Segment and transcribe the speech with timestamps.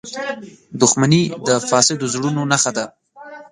[0.81, 2.85] •دښمني د فاسدو زړونو نښه ده.